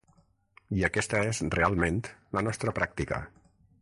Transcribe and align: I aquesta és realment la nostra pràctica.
I 0.79 0.85
aquesta 0.87 1.21
és 1.33 1.41
realment 1.57 1.99
la 2.39 2.43
nostra 2.49 2.75
pràctica. 2.81 3.21